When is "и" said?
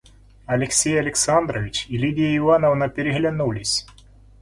1.87-1.95